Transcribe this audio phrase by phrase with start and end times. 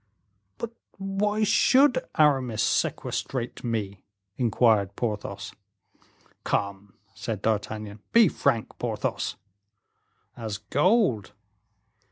[0.57, 4.01] "But why should Aramis sequestrate me?"
[4.35, 5.53] inquired Porthos.
[6.43, 9.35] "Come," said D'Artagnan, "be frank, Porthos."
[10.35, 11.33] "As gold."